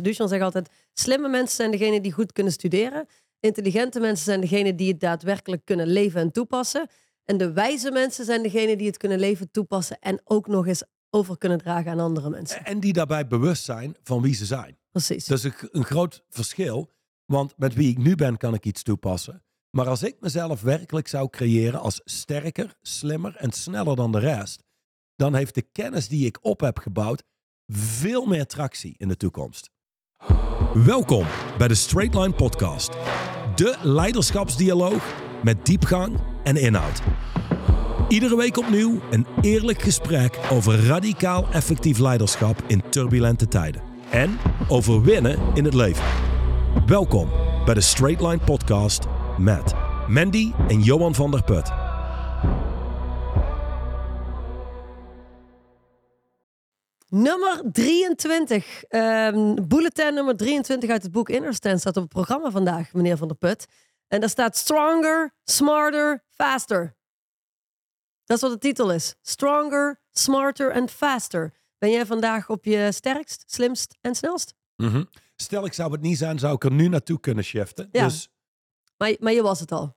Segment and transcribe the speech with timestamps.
[0.00, 3.06] Duchamp zegt altijd, slimme mensen zijn degenen die goed kunnen studeren.
[3.40, 6.88] Intelligente mensen zijn degenen die het daadwerkelijk kunnen leven en toepassen.
[7.24, 10.82] En de wijze mensen zijn degenen die het kunnen leven, toepassen en ook nog eens
[11.10, 12.64] over kunnen dragen aan andere mensen.
[12.64, 14.78] En die daarbij bewust zijn van wie ze zijn.
[14.90, 15.26] Precies.
[15.26, 16.90] Dat is een, een groot verschil.
[17.24, 19.42] Want met wie ik nu ben, kan ik iets toepassen.
[19.70, 24.62] Maar als ik mezelf werkelijk zou creëren als sterker, slimmer en sneller dan de rest,
[25.16, 27.22] dan heeft de kennis die ik op heb gebouwd
[27.72, 29.70] veel meer tractie in de toekomst.
[30.74, 31.24] Welkom
[31.58, 32.90] bij de Straight Line Podcast.
[33.54, 37.02] De leiderschapsdialoog met diepgang en inhoud.
[38.08, 43.82] Iedere week opnieuw een eerlijk gesprek over radicaal effectief leiderschap in turbulente tijden.
[44.10, 44.38] En
[44.68, 46.04] over winnen in het leven.
[46.86, 47.28] Welkom
[47.64, 49.06] bij de Straight Line Podcast
[49.38, 49.74] met
[50.08, 51.72] Mandy en Johan van der Put.
[57.16, 58.82] Nummer 23.
[58.84, 63.16] ehm bulletin nummer 23 uit het boek Inner Stand staat op het programma vandaag, meneer
[63.16, 63.66] Van der Put.
[64.08, 66.96] En daar staat Stronger, Smarter, Faster.
[68.24, 69.14] Dat is wat de titel is.
[69.22, 71.52] Stronger, Smarter and Faster.
[71.78, 74.54] Ben jij vandaag op je sterkst, slimst en snelst?
[74.76, 75.04] Mhm.
[75.36, 77.88] Stel ik zou het niet zijn, zou ik er nu naartoe kunnen shiften.
[77.92, 78.04] Ja.
[78.04, 78.28] Dus
[78.96, 79.96] Maar, maar je was het al.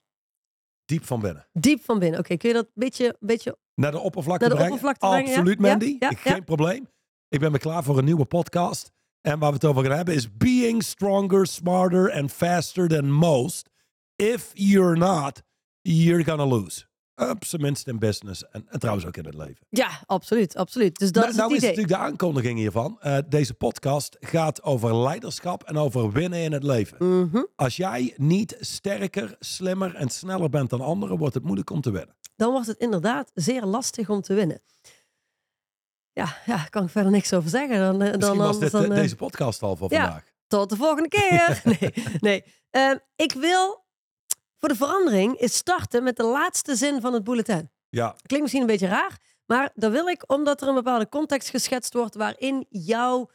[0.86, 1.48] diep van binnen.
[1.54, 2.20] Diep van binnen.
[2.20, 3.58] Oké, kun je dat een beetje, beetje...
[3.76, 4.74] Naar de oppervlakte Naar de brengen?
[4.84, 5.30] oppervlakte brengen.
[5.38, 5.96] Absoluut, Ja, Mandy.
[6.00, 6.32] ja, Ik- ja.
[6.32, 6.94] Geen probleem.
[7.36, 8.92] Ik ben me klaar voor een nieuwe podcast.
[9.22, 13.70] En waar we het over gaan hebben is being stronger, smarter and faster than most.
[14.16, 15.42] If you're not,
[15.82, 16.86] you're gonna lose.
[17.16, 19.66] Op zijn minst in business en, en trouwens ook in het leven.
[19.70, 21.00] Ja, absoluut, absoluut.
[21.00, 22.98] Dus dat nou is het nou is natuurlijk de aankondiging hiervan.
[23.00, 27.20] Eh, deze podcast gaat over leiderschap en over winnen in het leven.
[27.20, 27.44] Mhm.
[27.56, 31.92] Als jij niet sterker, slimmer en sneller bent dan anderen, wordt het moeilijk om te
[31.92, 32.16] winnen.
[32.36, 34.62] dan wordt het inderdaad zeer lastig om te winnen.
[36.16, 37.78] Ja, ja kan ik verder niks over zeggen.
[37.80, 40.04] Dan, eh, dan was dit, dan, eh, eh, deze podcast al voor ja.
[40.04, 40.24] vandaag.
[40.48, 41.62] Tot de volgende keer.
[41.80, 42.44] nee, nee.
[42.70, 43.86] Ehm, ik wil
[44.60, 47.72] voor de verandering eens starten met de laatste zin van het bulletin.
[47.90, 51.50] Ja, Klinkt misschien een beetje raar, maar dat wil ik omdat er een bepaalde context
[51.50, 53.30] geschetst wordt waarin jouw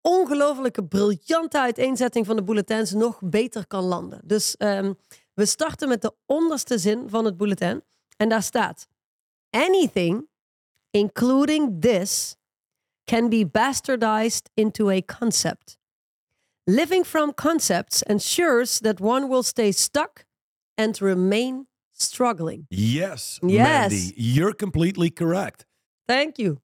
[0.00, 4.20] ongelofelijke briljante uiteenzetting van de bulletins nog beter kan landen.
[4.24, 4.92] Dus ehm,
[5.34, 7.84] we starten met de onderste zin van het bulletin
[8.16, 8.86] en daar staat:
[9.50, 10.29] Anything,
[10.92, 12.36] including this,
[13.06, 15.78] can be bastardized into a concept.
[16.64, 20.24] Living from concepts ensures that one will stay stuck
[20.74, 22.64] and remain struggling.
[22.68, 23.66] yes, Yes.
[23.66, 25.66] Mandy, you're completely correct.
[26.06, 26.58] Thank you.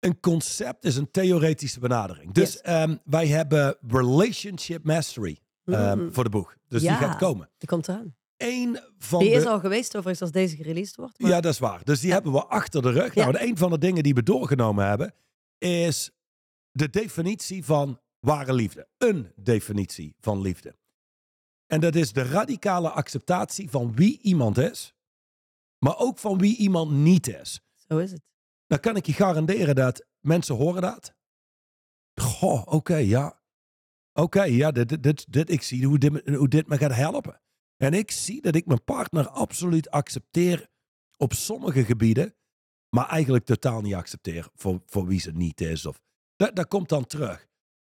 [0.00, 2.32] Een concept is een theoretische benadering.
[2.32, 2.60] Dus Yes.
[2.60, 6.12] ehm, wij hebben relationship mastery ehm, Mm.
[6.14, 6.54] voor de boeg.
[6.68, 6.98] Dus Ja.
[6.98, 7.50] die gaat komen.
[7.58, 8.14] Die komt eraan.
[8.42, 9.36] Eén van Die de...
[9.36, 11.18] is al geweest overigens als deze gereleased wordt.
[11.20, 11.84] maar- Ja, dat is waar.
[11.84, 13.14] Dus die hebben we achter de rug.
[13.14, 13.24] Ja.
[13.24, 15.14] Nou, en een van de dingen die we doorgenomen hebben,
[15.58, 16.10] is
[16.70, 18.88] de definitie van ware liefde.
[18.98, 20.76] Een definitie van liefde.
[21.66, 24.94] En dat is de radicale acceptatie van wie iemand is,
[25.78, 27.60] maar ook van wie iemand niet is.
[27.88, 28.22] Zo is het.
[28.66, 31.14] Dan kan ik je garanderen dat mensen horen dat.
[32.20, 33.38] Goh, oké, ja.
[34.12, 37.40] Oké, ja, dit, dit, dit, ik zie hoe dit, hoe dit me gaat helpen.
[37.82, 40.68] En ik zie dat ik mijn partner absoluut accepteer
[41.16, 42.34] op sommige gebieden,
[42.88, 45.86] maar eigenlijk totaal niet accepteer voor, voor wie ze niet is.
[45.86, 46.00] Of,
[46.36, 47.48] dat, dat komt dan terug.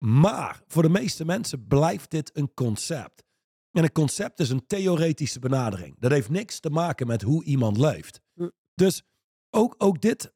[0.05, 3.25] Maar voor de meeste mensen blijft dit een concept.
[3.71, 5.97] En een concept is een theoretische benadering.
[5.99, 8.21] Dat heeft niks te maken met hoe iemand leeft.
[8.35, 8.49] Hm.
[8.75, 9.03] Dus
[9.51, 10.33] ook, ook dit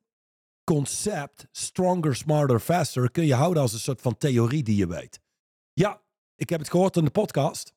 [0.65, 5.21] concept, stronger, smarter, faster, kun je houden als een soort van theorie die je weet.
[5.73, 6.03] Ja,
[6.35, 7.75] ik heb het gehoord in de podcast.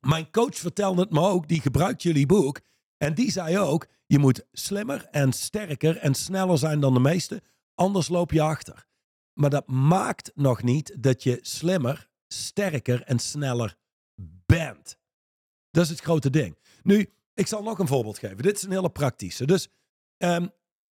[0.00, 2.60] Mijn coach vertelde het me ook, die gebruikt jullie boek.
[2.96, 7.40] En die zei ook, je moet slimmer en sterker en sneller zijn dan de meesten,
[7.74, 8.86] anders loop je achter.
[9.32, 13.76] Maar dat maakt nog niet dat je slimmer, sterker en sneller
[14.46, 14.98] bent.
[15.70, 16.58] Dat is het grote ding.
[16.82, 18.42] Nu, ik zal nog een voorbeeld geven.
[18.42, 19.46] Dit is een hele praktische.
[19.46, 19.68] Dus
[20.16, 20.46] ehm,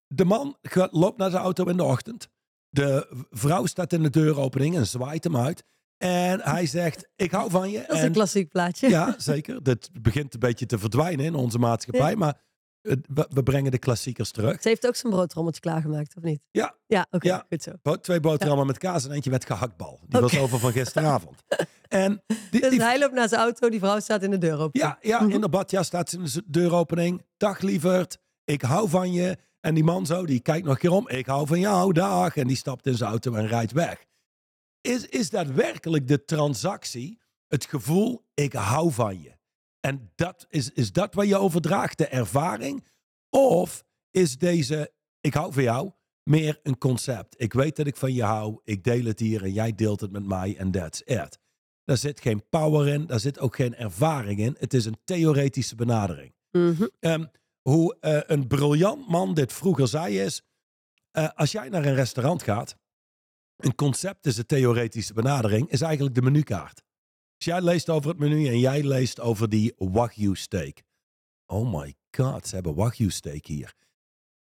[0.07, 0.57] de man
[0.91, 2.29] loopt naar zijn auto in de ochtend.
[2.69, 5.65] De vrouw staat in de deuropening en zwaait hem uit.
[5.99, 7.79] En hij zegt, ik hou van je.
[7.87, 8.89] Dat is en een klassiek plaatje.
[8.89, 9.63] ja, zeker.
[9.63, 12.11] Dat begint een beetje te verdwijnen in onze maatschappij.
[12.11, 12.17] Ja.
[12.17, 12.41] Maar
[12.81, 14.63] we, we brengen de klassiekers terug.
[14.63, 16.41] Ze heeft ook zijn broodrommeltje klaargemaakt, of niet?
[16.51, 16.75] Ja.
[16.87, 17.27] Ja, oké.
[17.29, 17.45] Ja.
[17.49, 17.73] Goed zo.
[17.83, 20.01] Bo- Twee boterhammen met kaas en eentje met gehaktbal.
[20.09, 21.43] Die was over van gisteravond.
[21.89, 24.59] En die, Dus die- hij loopt naar zijn auto, die vrouw staat in de deur
[24.59, 24.81] open.
[24.81, 27.23] ja, ja, in de badjas staat ze in de deuropening.
[27.37, 29.37] Dag lieverd, ik hou van je.
[29.61, 31.09] En die man zo, die kijkt nog een keer om.
[31.09, 32.37] Ik hou van jou, dag.
[32.37, 34.05] En die stapt in zijn auto en rijdt weg.
[34.87, 39.33] Is, is dat werkelijk de transactie, het gevoel, ik hou van je?
[39.81, 42.87] En dat, is, is dat wat je overdraagt, de ervaring?
[43.31, 45.91] Of is deze, ik hou van jou,
[46.23, 47.35] meer een concept.
[47.41, 50.13] Ik weet dat ik van je hou, ik deel het hier en jij deelt het
[50.13, 51.39] met mij en that's it.
[51.85, 54.57] Daar zit geen power in, daar zit ook geen ervaring in.
[54.59, 56.35] Het is een theoretische benadering.
[56.51, 56.87] Mhm.
[57.01, 57.25] Ehm,
[57.63, 60.43] hoe eh, een briljant man dit vroeger zei is,
[61.11, 62.77] eh, als jij naar een restaurant gaat,
[63.57, 66.85] een concept is een theoretische benadering, is eigenlijk de menukaart.
[67.37, 70.83] Als jij leest over het menu en jij leest over die wagyu steak.
[71.47, 73.75] Oh my god, ze hebben wagyu steak hier.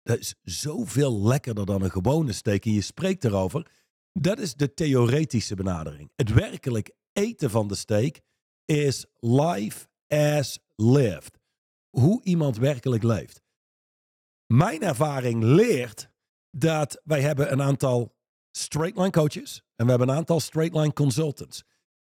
[0.03, 3.71] Dat is zoveel lekkerder dan een gewone steak en je spreekt erover.
[4.13, 6.11] Dat is de theoretische benadering.
[6.17, 8.21] Het werkelijk eten van de steak
[8.65, 11.39] is life as lived.
[11.91, 13.43] Hoe iemand werkelijk leeft.
[14.47, 16.11] Mijn ervaring leert
[16.51, 18.14] dat wij hebben een aantal
[18.57, 21.65] straight line coaches en we hebben een aantal straight line consultants.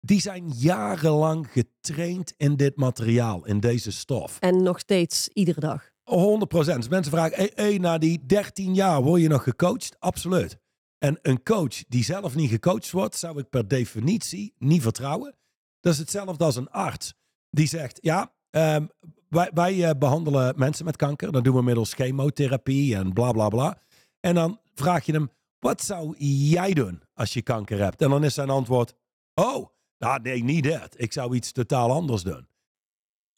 [0.02, 4.40] Die zijn jarenlang getraind in dit materiaal, in deze stof.
[4.40, 5.90] En nog steeds iedere dag.
[6.04, 6.90] 100 procent.
[6.90, 9.96] Mensen vragen, hey, hey, na die 13 jaar word je nog gecoacht?
[10.00, 10.58] Absoluut.
[10.98, 15.36] En een coach die zelf niet gecoacht wordt, zou ik per definitie niet vertrouwen.
[15.80, 17.14] Dat is hetzelfde als een arts
[17.50, 18.86] die zegt, ja, ehm,
[19.30, 21.32] wij, wij eh, behandelen mensen met kanker.
[21.32, 23.82] Dat doen we middels chemotherapie en bla bla bla.
[24.20, 28.02] En dan vraag je hem, wat zou jij doen als je kanker hebt?
[28.02, 28.94] En dan is zijn antwoord,
[29.34, 29.68] oh,
[29.98, 30.94] nou nee, niet dat.
[30.98, 32.48] Ik zou iets totaal anders doen.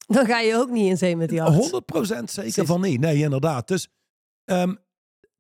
[0.08, 1.72] Dan ga je ook niet in zee met die arts.
[2.20, 3.00] 100% zeker van niet.
[3.00, 3.68] Nee, inderdaad.
[3.68, 3.88] Dus
[4.46, 4.76] ehm,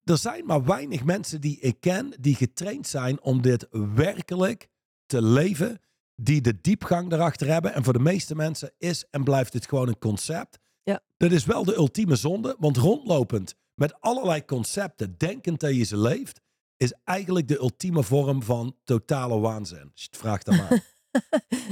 [0.03, 4.69] er zijn maar weinig mensen die ik ken die getraind zijn om dit werkelijk
[5.05, 5.79] te leven.
[6.15, 7.73] Die de diepgang erachter hebben.
[7.73, 10.59] En voor de meeste mensen is en blijft dit gewoon een concept.
[10.83, 10.99] Ja.
[11.17, 12.55] Dat is wel de ultieme zonde.
[12.59, 16.40] Want rondlopend met allerlei concepten, denkend dat je ze leeft,
[16.81, 19.89] is eigenlijk de ultieme vorm van totale waanzin.
[19.91, 20.81] Als je het vraagt aan mij.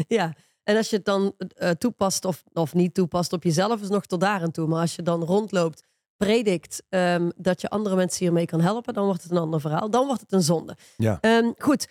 [0.07, 0.33] Ja,
[0.63, 4.05] en als je het dan eh, toepast of, of niet toepast op jezelf, is nog
[4.05, 4.67] tot daar en toe.
[4.67, 5.83] Maar als je dan rondloopt,
[6.17, 9.89] predikt ehm, dat je andere mensen hiermee kan helpen, dan wordt het een ander verhaal.
[9.89, 10.77] Dan wordt het een zonde.
[10.97, 11.17] Ja.
[11.21, 11.87] Ehm, goed,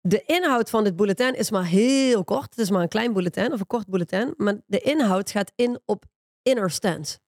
[0.00, 2.50] de inhoud van dit bulletin is maar heel kort.
[2.50, 4.34] Het is maar een klein bulletin of een kort bulletin.
[4.36, 6.04] Maar de inhoud gaat in op
[6.42, 7.18] inner stance.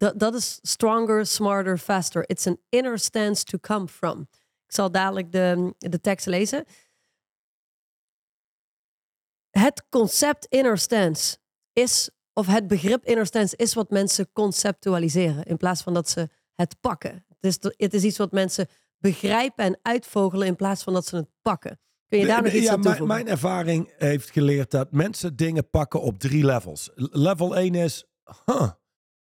[0.00, 2.24] Dat, dat is stronger, smarter, faster.
[2.26, 4.20] It's an inner stance to come from.
[4.66, 6.64] Ik zal dadelijk de, de tekst lezen.
[9.50, 11.36] Het concept inner stance
[11.72, 16.28] is, of het begrip inner stance is wat mensen conceptualiseren in plaats van dat ze
[16.54, 17.24] het pakken.
[17.28, 18.68] Het is, het is iets wat mensen
[18.98, 21.80] begrijpen en uitvogelen in plaats van dat ze het pakken.
[22.08, 23.06] Kun je daar nog iets ja, aan mijn, toevoegen?
[23.06, 26.90] mijn ervaring heeft geleerd dat mensen dingen pakken op drie levels.
[26.94, 28.04] Level 1 is,
[28.44, 28.70] huh,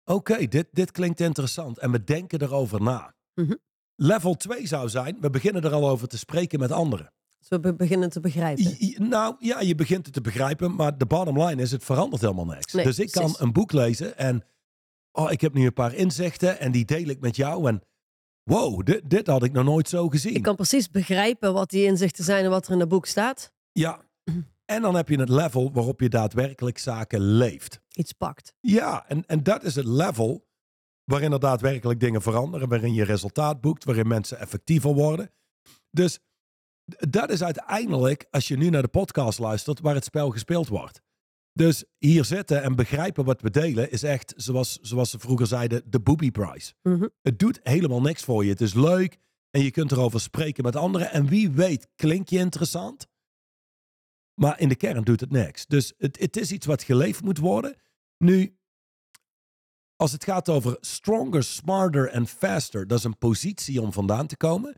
[0.06, 1.78] oké, dit, dit klinkt interessant.
[1.80, 3.14] En we denken erover na.
[3.34, 3.54] Mhm.
[3.96, 7.14] Level 2 zou zijn, we beginnen er al over te spreken met anderen.
[7.40, 8.64] Dus we be- beginnen te begrijpen.
[8.64, 12.22] I- nou ja, je begint het te begrijpen, maar de bottom line is, het verandert
[12.22, 12.74] helemaal niks.
[12.74, 14.44] Nee, dus ik kan een boek lezen en,
[15.12, 17.68] oh, ik heb nu een paar inzichten en die deel ik met jou.
[17.68, 17.82] En
[18.44, 20.36] wow, dit, dit had ik nog nooit zo gezien.
[20.36, 23.52] Ik kan precies begrijpen wat die inzichten zijn en wat er in het boek staat.
[23.72, 24.02] Ja,
[24.72, 27.82] en dan heb je het level waarop je daadwerkelijk zaken leeft.
[27.94, 28.54] Iets pakt.
[28.60, 30.48] Ja, en, en dat is het level
[31.04, 35.32] waarin er daadwerkelijk dingen veranderen, waarin je resultaat boekt, waarin mensen effectiever worden.
[35.92, 36.20] Dus
[36.86, 41.02] dat is uiteindelijk, als je nu naar de podcast luistert, waar het spel gespeeld wordt.
[41.54, 45.84] Dus hier zitten en begrijpen wat we delen is echt, zoals, zoals ze vroeger zeiden,
[45.86, 46.74] de booby price.
[46.82, 47.08] Mhm.
[47.22, 48.50] Het doet helemaal niks voor je.
[48.50, 49.18] Het is leuk
[49.50, 51.12] en je kunt erover spreken met anderen.
[51.12, 53.08] En wie weet, klink je interessant.
[54.34, 55.66] Maar in de kern doet het niks.
[55.66, 57.76] Dus het, het is iets wat geleefd moet worden.
[58.18, 58.58] Nu,
[59.96, 64.38] als het gaat over stronger, smarter en faster, dat is een positie om vandaan te
[64.38, 64.76] komen.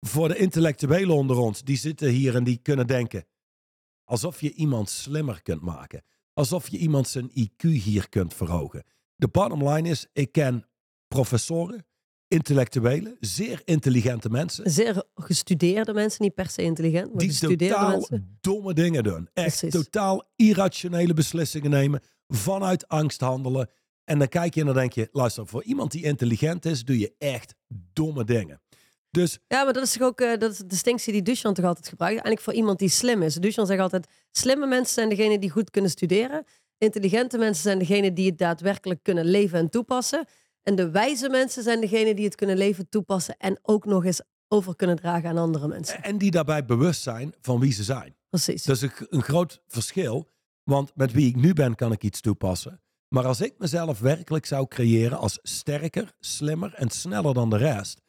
[0.00, 3.26] Voor de intellectuelen onder ons, die zitten hier en die kunnen denken.
[4.04, 6.02] Alsof je iemand slimmer kunt maken.
[6.32, 8.84] Alsof je iemand zijn IQ hier kunt verhogen.
[9.16, 10.68] De bottom line is, ik ken
[11.08, 11.86] professoren,
[12.32, 14.70] intellectuelen, zeer intelligente mensen.
[14.70, 18.38] Zeer gestudeerde mensen, niet per se intelligent, maar Die gestudeerde totaal mensen.
[18.40, 19.28] domme dingen doen.
[19.32, 19.70] Echt Precies.
[19.82, 22.00] totaal irrationele beslissingen nemen.
[22.28, 23.68] Vanuit angst handelen.
[24.04, 26.98] En dan kijk je en dan denk je, luister, voor iemand die intelligent is, doe
[26.98, 27.54] je echt
[27.92, 28.60] domme dingen.
[29.10, 31.64] Dus Ja, maar dat is toch ook eh, dat is de distinctie die Duchamp toch
[31.64, 32.14] altijd gebruikt.
[32.14, 33.34] Eigenlijk voor iemand die slim is.
[33.34, 36.44] Duchamp zegt altijd, slimme mensen zijn degene die goed kunnen studeren.
[36.78, 40.24] Intelligente mensen zijn degene die het daadwerkelijk kunnen leven en toepassen.
[40.62, 44.20] En de wijze mensen zijn degene die het kunnen leven, toepassen en ook nog eens
[44.48, 46.02] over kunnen dragen aan andere mensen.
[46.02, 48.16] en die daarbij bewust zijn van wie ze zijn.
[48.28, 48.62] Precies.
[48.62, 50.30] Dat is een, een groot verschil.
[50.62, 52.80] Want met wie ik nu ben, kan ik iets toepassen.
[53.08, 58.00] Maar als ik mezelf werkelijk zou creëren als sterker, slimmer en sneller dan de rest,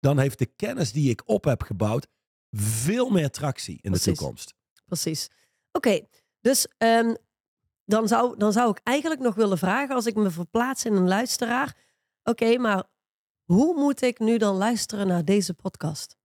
[0.00, 2.06] dan heeft de kennis die ik op heb gebouwd
[2.50, 4.54] veel meer tractie in de toekomst.
[4.84, 5.28] Precies.
[5.72, 6.00] Oké,
[6.40, 7.14] dus ehm,
[7.84, 11.08] dan, zou, dan zou ik eigenlijk nog willen vragen, als ik me verplaats in een
[11.08, 11.76] luisteraar.
[12.28, 12.84] Oké, maar
[13.44, 16.16] Hoe moet ik nu dan luisteren naar deze podcast?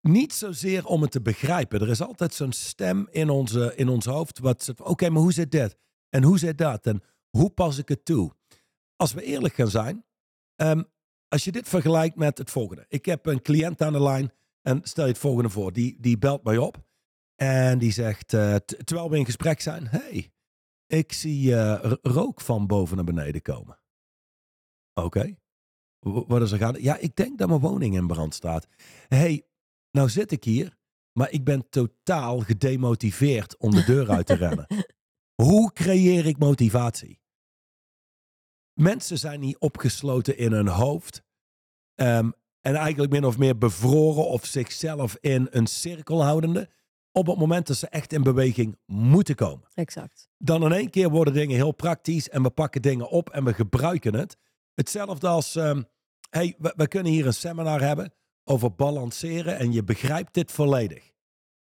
[0.00, 1.80] Niet zozeer om het te begrijpen.
[1.80, 4.38] Er is altijd zo'n stem in, onze, in ons hoofd.
[4.38, 5.76] Wat oké, maar hoe zit dit?
[6.08, 6.86] En hoe zit dat?
[6.86, 8.32] En hoe pas ik het toe?
[8.96, 10.04] Als we eerlijk gaan zijn,
[10.56, 10.82] ehm,
[11.28, 12.86] als je dit vergelijkt met het volgende.
[12.88, 15.72] Ik heb een cliënt aan de lijn en stel je het volgende voor.
[15.72, 16.84] Die, die belt mij op
[17.34, 20.32] en die zegt, eh, terwijl we in gesprek zijn, hey,
[20.86, 23.82] ik zie eh, rook van boven naar beneden komen.
[24.94, 25.36] Oké,
[26.00, 26.82] wat is er gaande?
[26.82, 28.66] Ja, ik denk dat mijn woning in brand staat.
[29.08, 29.46] hey,
[29.90, 30.76] nou zit ik hier,
[31.12, 34.66] maar ik ben totaal gedemotiveerd om de deur uit te rennen.
[35.42, 37.20] Hoe creëer ik motivatie?
[38.80, 41.22] Mensen zijn niet opgesloten in hun hoofd.
[41.94, 46.70] ehm, en eigenlijk min of meer bevroren of zichzelf in een cirkel houdende.
[47.12, 49.68] Op het moment dat ze echt in beweging moeten komen.
[49.74, 50.28] Exact.
[50.38, 53.54] Dan in één keer worden dingen heel praktisch en we pakken dingen op en we
[53.54, 54.36] gebruiken het.
[54.74, 55.82] Hetzelfde als, ehm,
[56.30, 58.12] hey, we, we kunnen hier een seminar hebben
[58.44, 61.12] over balanceren en je begrijpt dit volledig.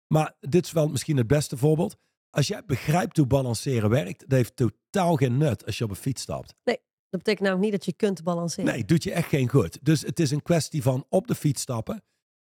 [0.06, 1.96] Maar dit is wel misschien het beste voorbeeld.
[2.30, 5.96] Als jij begrijpt hoe balanceren werkt, dat heeft totaal geen nut als je op een
[5.96, 6.54] fiets stapt.
[6.64, 8.72] Dat betekent namelijk niet dat je kunt balanceren.
[8.72, 9.78] Nee, doet je echt geen goed.
[9.82, 12.02] Dus het is een kwestie van op de fiets stappen,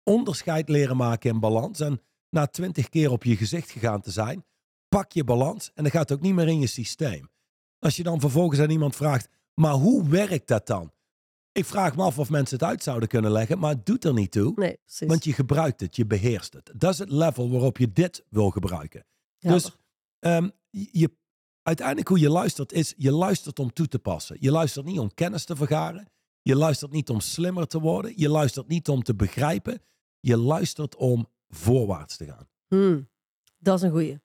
[0.02, 1.81] onderscheid leren maken in balans.
[1.81, 2.00] En
[2.31, 4.45] na twintig keer op je gezicht gegaan te zijn,
[4.88, 7.31] pak je balans en dan gaat het ook niet meer in je systeem.
[7.78, 10.92] Als je dan vervolgens aan iemand vraagt, maar hoe werkt dat dan?
[11.52, 14.12] Ik vraag me af of mensen het uit zouden kunnen leggen, maar het doet er
[14.12, 14.52] niet toe.
[14.56, 15.09] Nee, precies.
[15.09, 16.71] Want je gebruikt het, je beheerst het.
[16.76, 19.06] Dat is het level waarop je dit wil gebruiken.
[19.38, 19.76] Ja, Dus
[20.18, 21.16] ehm, je,
[21.62, 24.37] uiteindelijk hoe je luistert is, je luistert om toe te passen.
[24.40, 26.11] Je luistert niet om kennis te vergaren.
[26.42, 28.12] Je luistert niet om slimmer te worden.
[28.16, 29.82] Je luistert niet om te begrijpen.
[30.21, 32.49] Je luistert om voorwaarts te gaan.
[32.68, 33.09] Hmm,
[33.59, 34.21] dat is een goeie.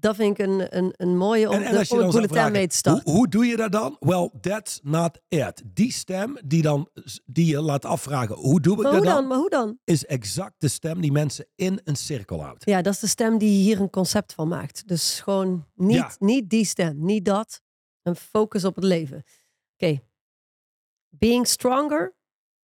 [0.00, 2.06] Dat vind ik een, een, een mooie om, En, en de, als je om dan
[2.08, 3.12] het zou bulletin mee te hoe, starten.
[3.12, 3.96] hoe doe je dat dan?
[4.00, 5.62] Well, that's not it.
[5.66, 6.88] Die stem die, dan,
[7.26, 9.14] die je laat afvragen, hoe doe ik Maar dat dan?
[9.14, 9.26] dan?
[9.26, 9.78] Maar hoe dan?
[9.84, 12.64] Is exact de stem die mensen in een cirkel houdt.
[12.64, 14.88] Ja, dat is de stem die hier een concept van maakt.
[14.88, 16.14] Dus gewoon niet, Ja.
[16.18, 17.60] niet die stem, niet dat.
[18.02, 19.22] En focus op het leven.
[19.78, 20.00] Oké.
[21.08, 22.14] Being stronger,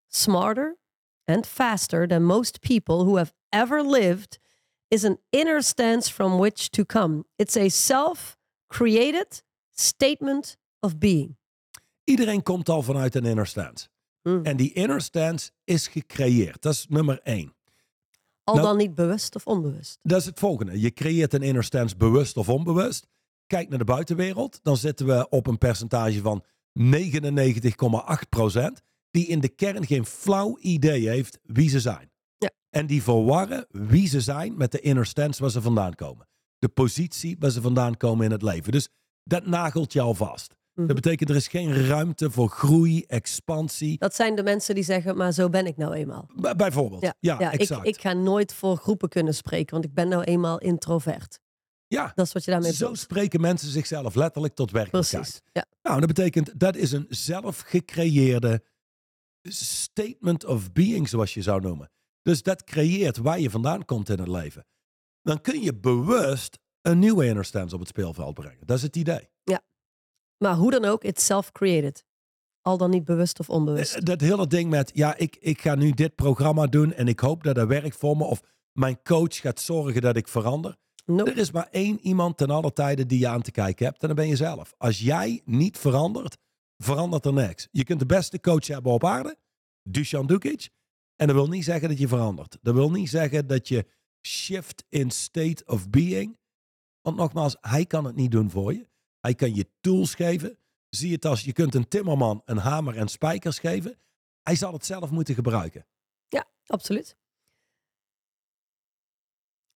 [0.07, 0.79] smarter
[1.25, 4.39] and faster than most people who have ever lived
[4.89, 7.25] is an inner stance from which to come.
[7.37, 11.37] It's a self-created statement of being.
[12.05, 13.89] Iedereen komt al vanuit een inner stance.
[14.23, 14.45] Hmm.
[14.45, 16.63] En die inner stance is gecreëerd.
[16.63, 17.55] Dat is nummer één.
[18.45, 19.99] Al Nou- dan niet bewust of onbewust.
[20.03, 20.81] Dat is het volgende.
[20.81, 23.07] Je creëert een inner stance bewust of onbewust.
[23.47, 24.59] Kijk naar de buitenwereld.
[24.63, 31.09] Dan zitten we op een percentage van 99,8% Die in de kern geen flauw idee
[31.09, 32.11] heeft wie ze zijn.
[32.77, 36.29] En die verwarren wie ze zijn met de inner stance waar ze vandaan komen.
[36.59, 38.73] De positie waar ze vandaan komen in het leven.
[38.73, 38.89] Dus
[39.25, 40.55] dat nagelt je al vast.
[40.75, 40.87] Mhm.
[40.87, 43.99] Dat betekent er is geen ruimte voor groei, expansie.
[43.99, 46.29] Dat zijn de mensen die zeggen, maar zo ben ik nou eenmaal.
[46.41, 47.03] B- bijvoorbeeld.
[47.03, 47.87] Ja, Ja, ja ik, exact.
[47.87, 51.39] ik ga nooit voor groepen kunnen spreken, want ik ben nou eenmaal introvert.
[51.87, 55.23] ja, Dat is wat je daarmee zo spreken mensen zichzelf letterlijk tot werkelijkheid.
[55.23, 55.41] Precies.
[55.53, 55.65] Ja.
[55.83, 58.63] Nou, dat betekent dat is een zelf gecreëerde
[59.49, 61.91] statement of being, zoals je zou noemen.
[62.27, 64.67] Dus dat creëert waar je vandaan komt in het leven.
[65.23, 68.67] Dan kun je bewust een nieuwe inner stance op het speelveld brengen.
[68.67, 69.29] Dat is het idee.
[70.39, 72.05] Maar hoe dan ook, it's self-created.
[72.61, 73.95] Al dan niet bewust of onbewust.
[73.95, 77.21] Eh, Dat hele ding met, ja, ik, ik ga nu dit programma doen en ik
[77.21, 78.25] hoop dat dat werkt voor me.
[78.25, 78.43] Of
[78.73, 80.77] mijn coach gaat zorgen dat ik verander.
[81.05, 81.31] Nope.
[81.31, 84.07] Er is maar één iemand ten alle tijden die je aan te kijken hebt en
[84.07, 84.75] dan ben je zelf.
[84.79, 86.37] Als jij niet verandert,
[86.77, 87.69] verandert er niks.
[87.71, 89.37] Je kunt de beste coach hebben op aarde,
[89.83, 90.69] Dusan Dukic.
[91.17, 92.59] En dat wil niet zeggen dat je verandert.
[92.63, 93.87] Dat wil niet zeggen dat je
[94.27, 96.39] shift in state of being.
[97.01, 98.89] Want nogmaals, hij kan het niet doen voor je.
[99.21, 100.59] Hij kan je tools geven.
[100.89, 103.99] Zie het als je kunt een timmerman een hamer en spijkers geven.
[104.43, 105.87] Hij zal het zelf moeten gebruiken.
[106.67, 107.17] Absoluut.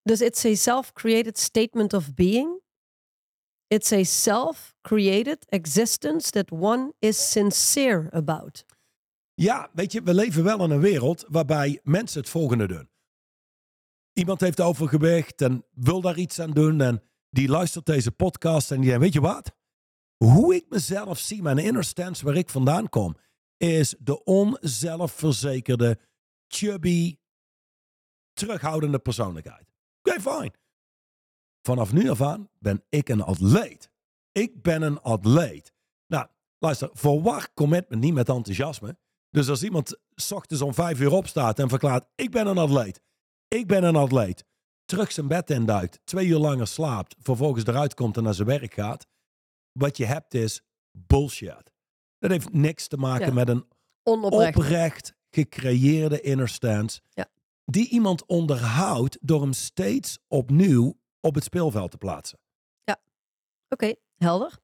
[0.03, 2.61] Dus it's a self-created statement of being.
[3.69, 8.65] It's a self-created existence that one is sincere about.
[9.41, 12.91] Ja, weet je, we leven wel in een wereld waarbij mensen het volgende doen.
[14.13, 18.77] Iemand heeft overgewicht en wil daar iets aan doen en die luistert deze podcast en
[18.77, 19.57] die denkt, weet je wat?
[20.17, 23.17] Hoe ik mezelf zie, mijn inner stance waar ik vandaan kom,
[23.57, 25.99] is de onzelfverzekerde,
[26.49, 27.19] chubby,
[28.33, 29.73] terughoudende persoonlijkheid.
[30.03, 30.53] Oké, fijn.
[31.63, 33.91] Vanaf nu af aan ben ik een atleet.
[34.33, 35.73] Ik ben een atleet.
[36.07, 36.27] Nou,
[36.59, 38.99] luister, verwar commitment niet met enthousiasme.
[39.31, 43.01] Dus als iemand s ochtends om vijf uur opstaat en verklaart: Ik ben een atleet.
[43.49, 44.45] Ik ben een atleet.
[44.85, 48.75] Terug zijn bed induikt, twee uur langer slaapt, vervolgens eruit komt en naar zijn werk
[48.75, 49.07] gaat.
[49.73, 51.73] Wat je hebt is bullshit.
[52.19, 53.33] Dat heeft niks te maken Ja.
[53.33, 53.67] met een
[54.03, 54.57] Onoprecht.
[54.57, 57.01] oprecht gecreëerde inner stance.
[57.09, 57.27] Ja.
[57.65, 62.39] Die iemand onderhoudt door hem steeds opnieuw op het speelveld te plaatsen.
[63.73, 64.59] Oké, helder.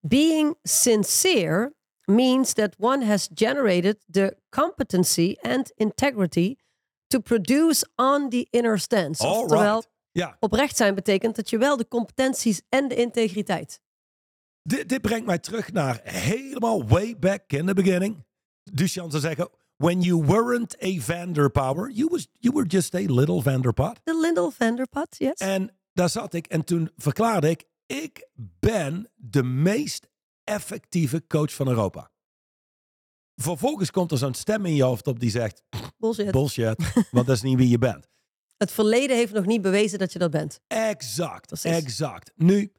[0.00, 1.74] Being sincere
[2.04, 6.56] means that one has generated the competency and integrity
[7.06, 9.24] to produce on the inner stance.
[9.24, 9.90] All Oftewel, right.
[10.12, 13.80] Ja, oprecht zijn betekent dat je wel de competenties en de integriteit.
[14.62, 18.24] dit, dit brengt mij terug naar helemaal way back in the beginning.
[18.62, 23.42] Duchan zou zeggen, when you weren't a Vanderpower, you, was, you were just a little
[23.42, 24.00] Vanderpot.
[24.04, 25.34] De Lindel Vanderpad, yes.
[25.34, 28.28] En daar zat ik en toen verklaarde ik, ik
[28.60, 30.08] ben de meest
[30.54, 32.10] effectieve coach van Europa.
[33.34, 35.62] Vervolgens komt er zo'n stem in je hoofd op die zegt,
[35.98, 36.30] Bullshit.
[36.30, 38.08] bullshit, want dat is niet wie je bent.
[38.56, 40.60] Het verleden heeft nog niet bewezen dat je dat bent.
[40.66, 41.70] Exact, Precies.
[41.70, 42.32] exact.
[42.36, 42.72] Nu,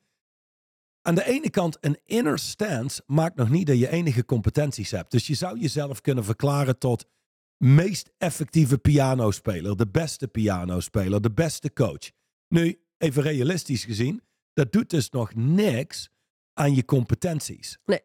[1.01, 5.11] aan de ene kant, een inner stance maakt nog niet dat je enige competenties hebt.
[5.11, 7.05] Dus je zou jezelf kunnen verklaren tot
[7.57, 12.11] meest effectieve pianospeler, de beste pianospeler, de beste coach.
[12.47, 14.21] Nu, even realistisch gezien,
[14.53, 16.09] dat doet dus nog niks
[16.53, 17.79] aan je competenties.
[17.85, 18.01] Nee.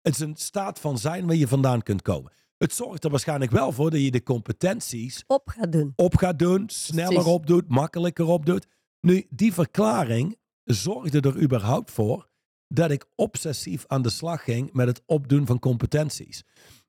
[0.00, 2.32] Het is een staat van zijn waar je vandaan kunt komen.
[2.56, 5.92] Het zorgt er waarschijnlijk wel voor dat je de competenties Op gaat doen.
[5.96, 7.32] op gaat doen, sneller Precies.
[7.32, 8.66] opdoet, makkelijker opdoet.
[9.00, 12.28] Nu, die verklaring zorgde er überhaupt voor
[12.68, 16.42] dat ik obsessief aan de slag ging met het opdoen van competenties.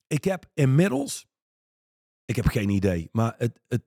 [0.07, 1.25] Ik heb inmiddels,
[2.25, 3.83] ik heb geen idee, maar het, het,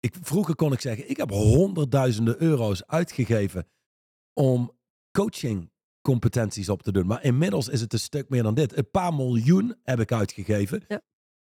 [0.00, 3.68] ik, vroeger kon ik zeggen, ik heb honderdduizenden euro's uitgegeven
[4.32, 4.78] om
[6.08, 7.06] coachingcompetenties op te doen.
[7.06, 8.76] Maar inmiddels is het een stuk meer dan dit.
[8.76, 10.84] Een paar miljoen heb ik uitgegeven.
[10.88, 11.00] Ja.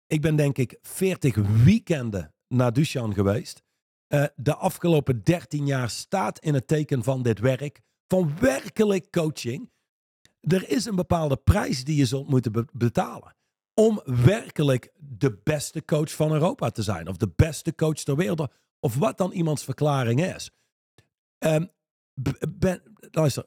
[0.07, 3.63] Ik ben denk ik 40 weekenden naar Dushan geweest.
[4.07, 7.81] Eh, de afgelopen 13 jaar staat in het teken van dit werk.
[8.07, 9.71] Van werkelijk coaching.
[10.41, 13.37] Er is een bepaalde prijs die je zult moeten be- betalen.
[13.75, 17.09] Om werkelijk de beste coach van Europa te zijn.
[17.09, 18.53] Of de beste coach ter wereld.
[18.81, 20.51] Of wat dan iemands verklaring is.
[22.23, 23.47] B- ben, luister,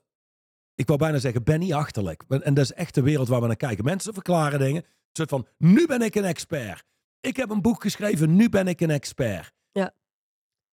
[0.75, 2.23] ik wou bijna zeggen, ben niet achterlijk.
[2.27, 3.85] En dat is echt de wereld waar we naar kijken.
[3.85, 4.83] Mensen verklaren dingen.
[4.83, 6.83] Een soort van, nu ben ik een expert.
[7.19, 9.53] Ik heb een boek geschreven, nu ben ik een expert.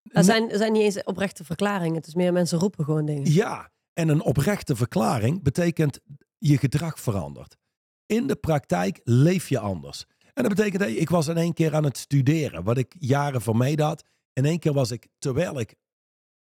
[0.03, 1.95] Er zijn, er zijn niet eens oprechte verklaringen.
[1.95, 3.31] Het is meer mensen roepen gewoon dingen.
[3.31, 5.99] Ja, en een oprechte verklaring betekent
[6.37, 7.57] je gedrag verandert.
[8.05, 10.05] In de praktijk leef je anders.
[10.33, 13.41] En dat betekent, hey, ik was in één keer aan het studeren, wat ik jaren
[13.41, 14.03] vermeden had.
[14.33, 15.75] In één keer was ik, terwijl ik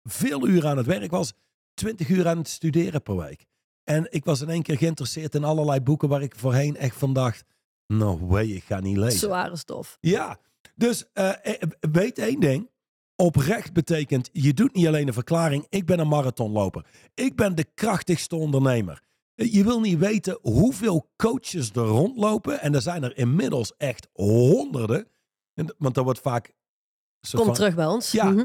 [0.02, 1.32] veel uren aan het werk was,
[1.74, 3.46] 20 uur aan het studeren per week.
[3.90, 7.12] En ik was in één keer geïnteresseerd in allerlei boeken waar ik voorheen echt van
[7.12, 7.44] dacht,
[7.86, 9.18] no way, ik ga niet lezen.
[9.18, 9.96] Zware stof.
[10.00, 10.38] Ja,
[10.74, 11.54] dus eh, eh,
[11.90, 12.70] weet één ding.
[13.16, 16.84] Oprecht betekent, je doet niet alleen een verklaring, ik ben een marathonloper.
[17.14, 19.02] Ik ben de krachtigste ondernemer.
[19.34, 22.60] Eh, Je wil niet weten hoeveel coaches er rondlopen.
[22.60, 25.06] En er zijn er inmiddels echt honderden.
[25.54, 26.52] En- Want dat wordt vaak...
[27.30, 28.10] Kom van- terug bij ons.
[28.12, 28.24] Ja.
[28.30, 28.44] Mhm.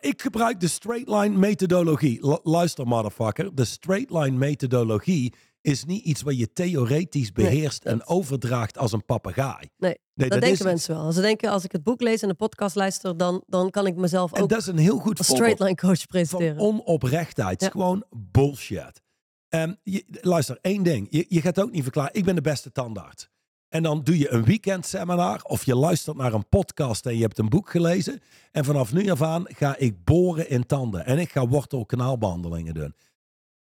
[0.00, 2.26] Ik gebruik de straight line methodologie.
[2.26, 3.54] Lu- luister, motherfucker.
[3.54, 8.78] De straight line methodologie is niet iets wat je theoretisch Nee, beheerst en dat- overdraagt
[8.78, 9.68] als een papegaai.
[9.76, 11.12] Nee, Nee, dat, is denken mensen wel.
[11.12, 13.96] Ze denken als ik het boek lees en de podcast luister, dan, dan kan ik
[13.96, 16.58] mezelf En ook dat is een heel goed als straight line coach van presenteren.
[16.58, 17.50] onoprechtheid.
[17.50, 17.72] Het is Ja.
[17.72, 19.02] gewoon bullshit.
[19.48, 21.06] Ehm, je, luister, één ding.
[21.10, 23.28] Je, je gaat ook niet verklaren, ik ben de beste tandarts.
[23.70, 27.38] En dan doe je een weekendseminar of je luistert naar een podcast en je hebt
[27.38, 28.20] een boek gelezen.
[28.52, 31.06] En vanaf nu af aan ga ik boren in tanden.
[31.06, 32.94] En ik ga wortelkanaalbehandelingen doen.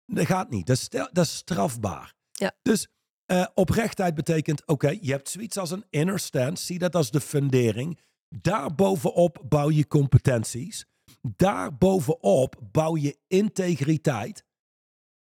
[0.06, 0.66] Dat gaat niet.
[0.68, 2.14] Dat is, dat is strafbaar.
[2.32, 2.52] Ja.
[2.62, 2.88] Dus
[3.26, 6.66] eh, oprechtheid betekent, oké, je hebt zoiets als een inner stance.
[6.66, 8.00] Zie dat als de fundering.
[8.30, 10.86] Daarbovenop bouw je competenties.
[11.22, 14.46] Daarbovenop bouw je integriteit.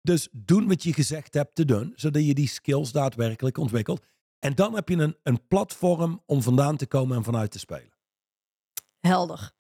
[0.02, 4.06] Dus doen wat je gezegd hebt te doen, zodat je die skills daadwerkelijk ontwikkelt.
[4.42, 7.94] En dan heb je een, een platform om vandaan te komen en vanuit te spelen.
[9.00, 9.52] Helder.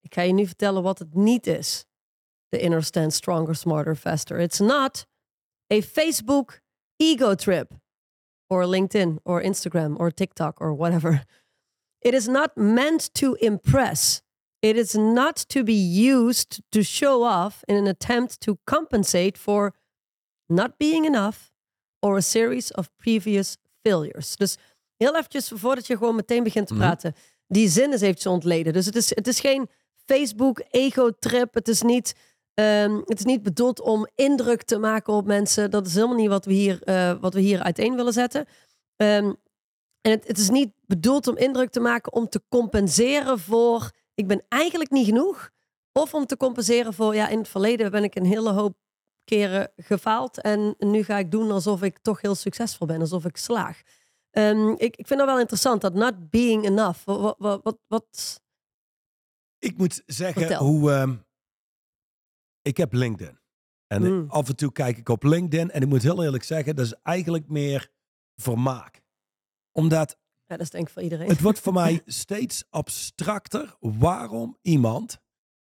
[0.00, 1.86] Ik ga je nu vertellen wat het niet is.
[2.48, 4.38] The inner stand stronger, smarter, faster.
[4.38, 5.06] It's not
[5.72, 6.60] a Facebook
[6.96, 7.72] ego trip.
[8.46, 11.24] Or LinkedIn, or Instagram, or TikTok, or whatever.
[12.00, 14.22] It is not meant to impress.
[14.60, 19.72] It is not to be used to show off in an attempt to compensate for
[20.48, 21.52] not being enough
[22.00, 23.56] or a series of previous
[23.90, 24.36] failures.
[24.36, 24.56] Dus
[24.96, 26.82] heel eventjes voordat je gewoon meteen begint te Mhm.
[26.82, 27.14] praten.
[27.46, 28.72] Die zin is eventjes ontleden.
[28.72, 29.68] Dus het is, het is geen
[30.04, 31.54] Facebook ego-trip.
[31.54, 32.14] Het is niet...
[32.54, 35.70] ehm, het is niet bedoeld om indruk te maken op mensen.
[35.70, 38.46] Dat is helemaal niet wat we hier, eh, wat we hier uiteen willen zetten.
[38.96, 39.32] Ehm,
[40.00, 44.26] en het, het is niet bedoeld om indruk te maken om te compenseren voor ik
[44.26, 45.50] ben eigenlijk niet genoeg.
[45.92, 48.74] Of om te compenseren voor ja, in het verleden ben ik een hele hoop
[49.26, 50.40] keren gefaald.
[50.40, 53.00] En nu ga ik doen alsof ik toch heel succesvol ben.
[53.00, 53.82] Alsof ik slaag.
[54.30, 55.80] Ehm, ik, ik vind dat wel interessant.
[55.80, 57.04] Dat not being enough.
[57.04, 58.40] Wat, wat, wat, wat
[59.58, 60.64] Ik moet zeggen Vertel.
[60.66, 60.92] hoe.
[60.92, 61.14] ehm,
[62.62, 63.38] ik heb LinkedIn.
[63.86, 64.30] En Mm.
[64.30, 65.70] af en toe kijk ik op LinkedIn.
[65.70, 67.90] En ik moet heel eerlijk zeggen, dat is eigenlijk meer
[68.36, 69.02] vermaak.
[69.72, 71.28] Omdat ja, dat is denk ik voor iedereen.
[71.28, 75.20] het wordt voor mij steeds abstracter waarom iemand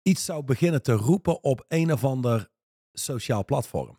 [0.02, 2.48] iets zou beginnen te roepen op een of ander
[3.00, 3.98] sociaal platform.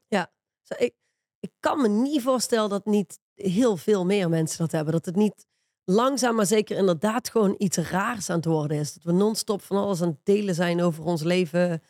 [0.61, 0.93] Zo, ik,
[1.39, 4.93] ik kan me niet voorstellen dat niet heel veel meer mensen dat hebben.
[4.93, 5.45] Dat het niet
[5.85, 8.93] langzaam maar zeker inderdaad gewoon iets raars aan het worden is.
[8.93, 11.81] Dat we non-stop van alles aan het delen zijn over ons leven.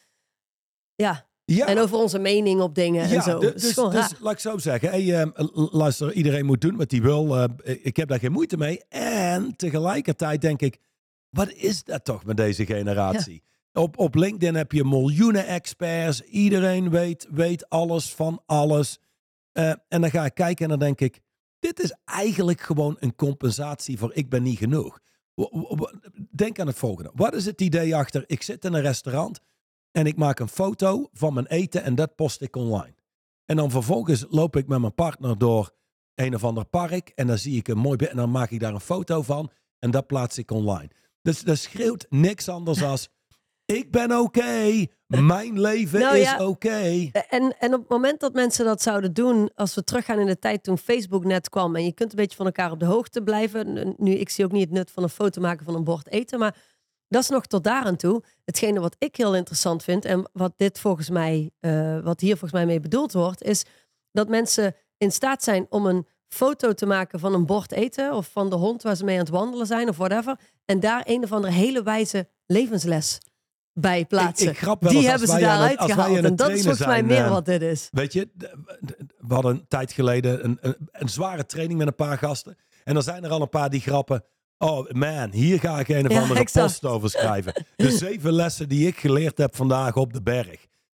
[0.96, 3.40] Ja, Ja, en over onze mening op dingen en zo.
[3.40, 4.90] dus, dus laat ik zo zeggen.
[4.90, 5.30] Hey, ehm,
[5.72, 7.38] luister, iedereen moet doen wat hij wil.
[7.38, 8.84] Eh, ik heb daar geen moeite mee.
[8.90, 10.78] En tegelijkertijd denk ik,
[11.30, 13.44] wat is dat toch met deze generatie?
[13.74, 16.22] Op, op LinkedIn heb je miljoenen experts.
[16.22, 19.00] Iedereen weet, weet alles van alles.
[19.52, 21.22] Eh, en dan ga ik kijken en dan denk ik,
[21.60, 25.00] dit is eigenlijk gewoon een compensatie voor ik ben niet genoeg.
[26.32, 27.12] Denk aan het volgende.
[27.16, 29.40] Wat is het idee achter, ik zit in een restaurant
[29.92, 32.96] en ik maak een foto van mijn eten en dat post ik online.
[33.46, 35.74] En dan vervolgens loop ik met mijn partner door
[36.16, 38.74] een of ander park en dan zie ik een mooi en dan maak ik daar
[38.74, 40.90] een foto van en dat plaats ik online.
[41.22, 43.10] Dus dat schreeuwt niks anders als
[43.72, 46.48] ik ben oké, mijn leven Nou is ja.
[46.48, 47.10] oké.
[47.30, 50.40] En, en op het moment dat mensen dat zouden doen, als we teruggaan in de
[50.40, 53.24] tijd toen Facebook net kwam en je kunt een beetje van elkaar op de hoogte
[53.24, 53.96] blijven.
[53.98, 56.40] Nu, ik zie ook niet het nut van een foto maken van een bord eten,
[56.40, 56.56] maar
[57.08, 58.24] dat is nog tot daar aan toe.
[58.46, 62.52] Hetgene wat ik heel interessant vind en wat dit volgens mij, eh, wat hier volgens
[62.52, 63.66] mij mee bedoeld wordt, is
[64.12, 68.30] dat mensen in staat zijn om een foto te maken van een bord eten of
[68.32, 70.40] van de hond waar ze mee aan het wandelen zijn of whatever.
[70.66, 73.20] En daar een of andere hele wijze levensles
[73.74, 74.48] bij plaatsen.
[74.48, 76.18] Ik, ik grap wel Die hebben ze het- daaruit gehaald.
[76.18, 77.88] En dat is volgens mij meer eh, wat dit is.
[77.92, 78.30] Weet je,
[79.18, 82.58] we hadden een tijd geleden een, een, een zware training met een paar gasten.
[82.84, 84.24] En dan zijn er al een paar die grappen.
[84.58, 87.66] Oh man, hier ga ik een of andere post over schrijven.
[87.76, 90.48] De zeven lessen die ik geleerd heb vandaag op de berg.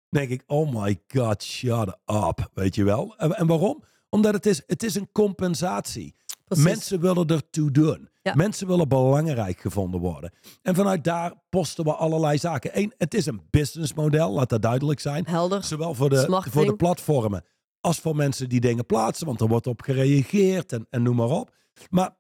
[0.10, 2.50] Dan denk ik, oh my god, shut up.
[2.54, 3.14] Weet je wel?
[3.18, 3.84] En, en waarom?
[4.10, 6.16] Omdat het is, het is een compensatie.
[6.46, 6.66] Precies.
[6.66, 8.10] Mensen willen ertoe doen.
[8.22, 8.36] Ja.
[8.36, 10.32] Mensen willen belangrijk gevonden worden.
[10.62, 12.72] En vanuit daar posten we allerlei zaken.
[12.74, 15.26] Eén, het is een businessmodel, laat dat duidelijk zijn.
[15.28, 15.64] Helder.
[15.64, 17.44] Zowel voor de, voor de platformen
[17.80, 19.26] als voor mensen die dingen plaatsen.
[19.26, 21.54] Want er wordt op gereageerd en, en noem maar op.
[21.90, 22.16] Maar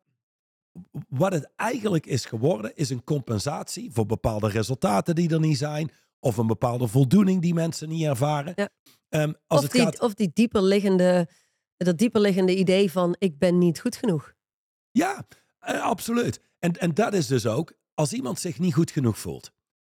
[1.10, 5.92] wat het eigenlijk is geworden, is een compensatie voor bepaalde resultaten die er niet zijn.
[6.20, 8.54] Of een bepaalde voldoening die mensen niet ervaren.
[8.56, 8.70] Ja.
[9.10, 11.30] Ehm, als Of het die, gaat, of die dieper liggende,
[11.78, 14.34] dat dieper liggende idee van ik ben niet goed genoeg.
[14.92, 15.26] Ja,
[15.60, 16.42] eh, absoluut.
[16.60, 19.52] En, en dat is dus ook, als iemand zich niet goed genoeg voelt,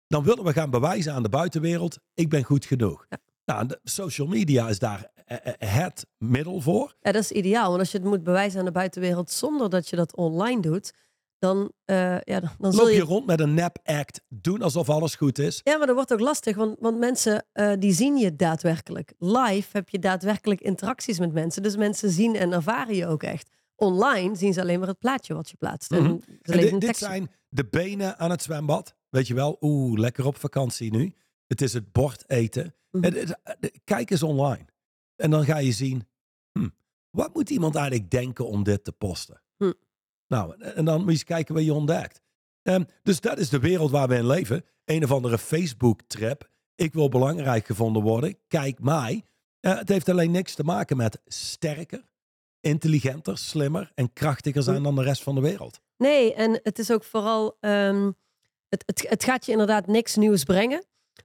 [0.07, 3.07] dan willen we gaan bewijzen aan de buitenwereld, ik ben goed genoeg.
[3.09, 3.19] Ja.
[3.45, 6.95] Nou, de social media is daar eh, eh, het middel voor.
[7.01, 7.69] Ja, dat is ideaal.
[7.69, 10.93] Want als je het moet bewijzen aan de buitenwereld zonder dat je dat online doet,
[11.41, 13.01] dan, eh, ja, dan, Loop je je...
[13.01, 15.61] rond met een nep act, doen alsof alles goed is.
[15.65, 19.13] Ja, maar dat wordt ook lastig, want, want mensen eh, die zien je daadwerkelijk.
[19.19, 23.51] Live heb je daadwerkelijk interacties met mensen, dus mensen zien en ervaren je ook echt.
[23.77, 25.93] Online zien ze alleen maar het plaatje wat je plaatst.
[25.93, 26.17] En Mhm.
[26.21, 28.95] ze En lezen dit, dit zijn de benen aan het zwembad.
[29.11, 31.15] Weet je wel, oeh, lekker op vakantie nu.
[31.47, 32.75] Het is het bord eten.
[32.91, 33.05] Mhm.
[33.05, 34.65] Het- het- het- kijk eens online.
[35.17, 36.09] En dan ga je zien,
[36.53, 36.69] hm,
[37.11, 39.43] wat moet iemand eigenlijk denken om dit te posten?
[39.57, 39.73] Hm.
[40.31, 42.21] Nou, en dan moet je eens kijken wat je ontdekt.
[42.63, 44.65] Ehm, dus dat is de wereld waar we in leven.
[44.85, 46.49] Een of andere Facebook-trip.
[46.75, 48.39] Ik wil belangrijk gevonden worden.
[48.49, 49.25] Kijk mij.
[49.61, 52.05] Eh, het heeft alleen niks te maken met sterker,
[52.61, 55.81] intelligenter, slimmer en krachtiger zijn dan de rest van de wereld.
[55.97, 57.57] Nee, en het is ook vooral.
[57.61, 58.11] ehm,
[58.69, 60.79] het, het, het gaat je inderdaad niks nieuws brengen.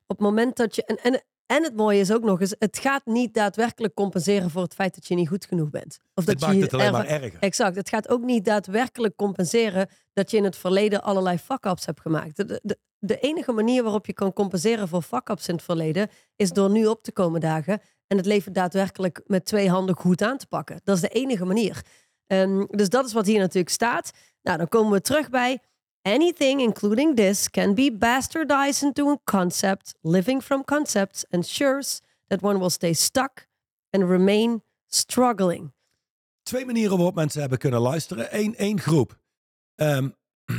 [0.07, 0.85] Op het moment dat je.
[0.85, 4.61] En, en, en het mooie is ook nog eens: het gaat niet daadwerkelijk compenseren voor
[4.61, 5.99] het feit dat je niet goed genoeg bent.
[6.13, 7.39] Of dat Het je maakt het alleen maar erger.
[7.39, 7.75] Exact.
[7.75, 12.35] Het gaat ook niet daadwerkelijk compenseren dat je in het verleden allerlei fuck-ups hebt gemaakt.
[12.35, 16.51] De, de, de enige manier waarop je kan compenseren voor fuck-ups in het verleden is
[16.51, 20.37] door nu op te komen dagen en het leven daadwerkelijk met twee handen goed aan
[20.37, 20.79] te pakken.
[20.83, 21.81] Dat is de enige manier.
[22.27, 24.11] Ehm, dus dat is wat hier natuurlijk staat.
[24.41, 25.59] Nou, dan komen we terug bij
[26.05, 32.59] anything including this can be bastardized into a concept, living from concepts ensures that one
[32.59, 33.47] will stay stuck
[33.89, 35.73] and remain struggling.
[36.43, 38.27] Twee manieren waarop mensen hebben kunnen luisteren.
[38.39, 39.19] Eén één groep
[39.75, 40.09] ehm,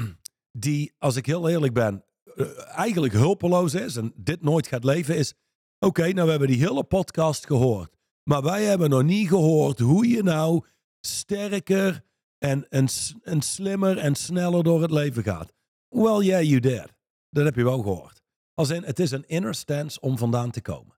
[0.52, 2.04] die, als ik heel eerlijk ben,
[2.36, 5.34] eh, eigenlijk hulpeloos is en dit nooit gaat leven, is:
[5.78, 7.96] oké, nou we hebben die hele podcast gehoord.
[8.22, 10.64] Maar wij hebben nog niet gehoord hoe je nou
[11.00, 12.04] sterker
[12.38, 12.88] en, en,
[13.22, 15.52] en slimmer en sneller door het leven gaat.
[15.88, 16.94] Well, yeah, you did.
[17.30, 18.22] Dat heb je wel gehoord.
[18.54, 20.94] Als in, het is een inner stance om vandaan te komen.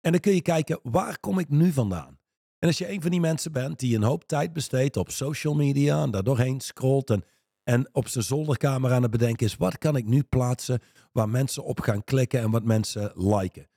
[0.00, 2.18] En dan kun je kijken, waar kom ik nu vandaan?
[2.58, 5.54] En als je een van die mensen bent die een hoop tijd besteedt op social
[5.54, 7.24] media en daar doorheen scrolt en,
[7.62, 10.80] en op zijn zolderkamer aan het bedenken is, wat kan ik nu plaatsen
[11.12, 13.68] waar mensen op gaan klikken en wat mensen liken?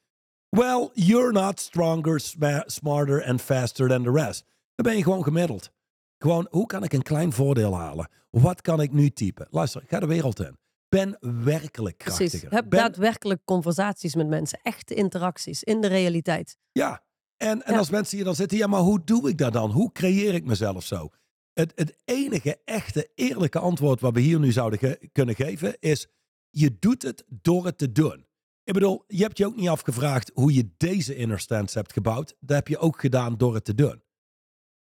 [0.50, 4.46] Well, you're not stronger, sma- smarter and faster than the rest.
[4.76, 5.72] Dan ben je gewoon gemiddeld.
[6.20, 8.10] Gewoon, hoe kan ik een klein voordeel halen?
[8.30, 9.48] Wat kan ik nu typen?
[9.50, 10.58] Luister, ga de wereld in.
[10.90, 12.30] Ben werkelijk krachtiger.
[12.30, 12.50] Precies.
[12.60, 14.60] Heb Ben- daadwerkelijk conversaties met mensen.
[14.64, 16.58] Echte interacties in de realiteit.
[16.72, 17.04] Ja,
[17.38, 17.78] en, en Ja.
[17.80, 19.72] als mensen hier dan zitten, ja, maar hoe doe ik dat dan?
[19.72, 21.10] Hoe creëer ik mezelf zo?
[21.54, 26.08] Het, het enige echte eerlijke antwoord wat we hier nu zouden ge- kunnen geven is,
[26.50, 28.28] je doet het door het te doen.
[28.64, 32.36] Ik bedoel, je hebt je ook niet afgevraagd hoe je deze inner stance hebt gebouwd.
[32.40, 34.04] Dat heb je ook gedaan door het te doen.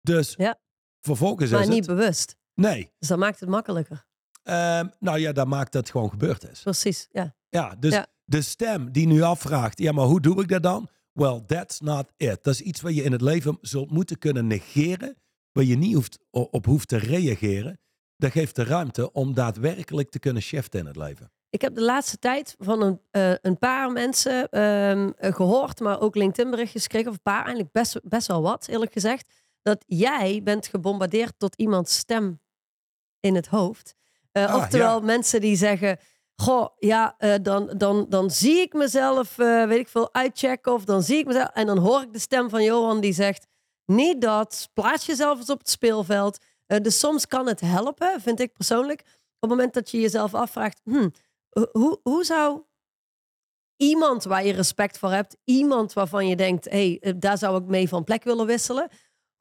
[0.01, 0.59] Dus Ja.
[1.01, 1.95] Vervolgens Maar is niet het...
[1.95, 2.35] bewust.
[2.53, 4.05] Nee, Dus dat maakt het makkelijker.
[4.43, 6.61] Ehm, nou ja, dat maakt dat het gewoon gebeurd is.
[6.61, 7.35] Precies, ja.
[7.49, 8.07] Ja, dus Ja.
[8.25, 10.89] de stem die nu afvraagt, ja, maar hoe doe ik dat dan?
[11.13, 12.43] Well, that's not it.
[12.43, 15.15] Dat is iets wat je in het leven zult moeten kunnen negeren,
[15.51, 17.79] waar je niet hoeft, op hoeft te reageren.
[18.17, 21.31] Dat geeft de ruimte om daadwerkelijk te kunnen shiften in het leven.
[21.49, 26.01] Ik heb de laatste tijd van een, eh, een paar mensen ehm, eh, gehoord, maar
[26.01, 27.07] ook LinkedIn berichtjes gekregen.
[27.09, 29.33] Of een paar, eigenlijk best, best wel wat, eerlijk gezegd.
[29.61, 32.41] Dat jij bent gebombardeerd tot iemands stem
[33.19, 33.95] in het hoofd.
[34.31, 35.05] Eh, Ah, oftewel ja.
[35.05, 35.99] mensen die zeggen...
[36.35, 40.73] Goh, ja, eh, dan, dan, dan zie ik mezelf, eh, weet ik veel, uitchecken.
[40.73, 41.49] Of dan zie ik mezelf...
[41.53, 43.47] En dan hoor ik de stem van Johan die zegt...
[43.85, 46.37] Niet dat, plaats jezelf eens op het speelveld.
[46.65, 48.99] Dus soms kan het helpen, vind ik persoonlijk.
[49.01, 49.07] Op
[49.39, 50.81] het moment dat je jezelf afvraagt...
[51.49, 52.61] Ho- hoe, hoe zou
[53.75, 57.67] iemand waar je respect voor hebt, iemand waarvan je denkt, hé, hey, daar zou ik
[57.67, 58.89] mee van plek willen wisselen,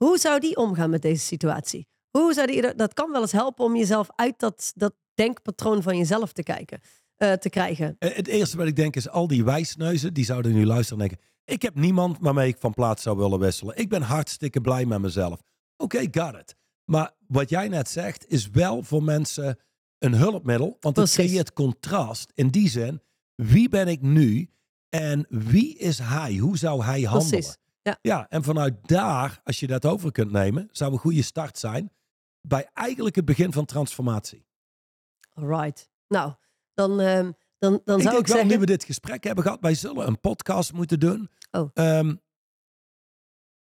[0.04, 1.86] hoe zou die omgaan met deze situatie?
[2.10, 5.96] Hoe zou die, dat kan wel eens helpen om jezelf uit dat, dat denkpatroon van
[5.96, 6.80] jezelf te kijken,
[7.16, 7.96] eh, te krijgen.
[7.98, 11.08] Eh, Het eerste wat ik denk is, al die wijsneuzen, die zouden nu luisteren en
[11.08, 13.76] denken, ik heb niemand waarmee ik van plaats zou willen wisselen.
[13.76, 15.40] Ik ben hartstikke blij met mezelf.
[15.76, 16.54] Oké, got it.
[16.84, 19.58] Maar wat jij net zegt, is wel voor mensen
[19.98, 21.30] een hulpmiddel, want het Precies.
[21.30, 22.30] creëert contrast.
[22.34, 23.00] In die zin,
[23.34, 24.50] wie ben ik nu
[24.88, 26.36] en wie is hij?
[26.36, 27.30] Hoe zou hij handelen?
[27.30, 27.56] Precies.
[27.88, 27.98] Ja.
[28.02, 31.92] ja, en vanuit daar, als je dat over kunt nemen, zou een goede start zijn
[32.40, 34.46] bij eigenlijk het begin van transformatie.
[35.34, 35.90] Alright.
[36.08, 36.34] Nou,
[36.74, 38.60] dan, ehm, dan, dan ik zou denk ik wel, nu zeggen...
[38.60, 41.30] we dit gesprek hebben gehad, wij zullen een podcast moeten doen.
[41.50, 41.70] Oh.
[41.74, 42.16] Ehm,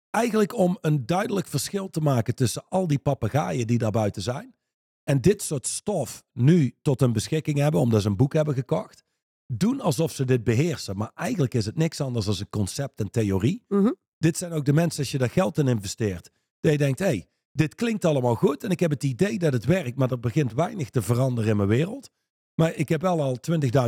[0.09, 4.55] eigenlijk om een duidelijk verschil te maken tussen al die papegaaien die daar buiten zijn.
[5.03, 9.03] En dit soort stof nu tot hun beschikking hebben, omdat ze een boek hebben gekocht.
[9.45, 10.97] Doen alsof ze dit beheersen.
[10.97, 13.63] Maar eigenlijk is het niks anders dan een concept en theorie.
[13.67, 13.91] Mhm.
[14.17, 16.31] Dit zijn ook de mensen, als je daar geld in investeert.
[16.59, 18.63] Dat je denkt, hé, hey, dit klinkt allemaal goed.
[18.63, 21.57] En ik heb het idee dat het werkt, maar er begint weinig te veranderen in
[21.57, 22.09] mijn wereld.
[22.55, 23.37] Maar ik heb wel al